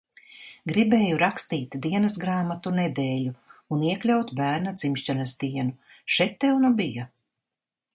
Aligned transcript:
Gribēju 0.69 1.19
rakstīt 1.23 1.77
dienasgrāmatu 1.83 2.73
nedēļu 2.79 3.37
un 3.77 3.87
iekļaut 3.93 4.35
bērna 4.43 4.77
dzimšanas 4.83 5.39
dienu. 5.47 5.81
Še 6.17 6.33
tev 6.45 6.63
nu 6.67 6.79
bija. 6.85 7.13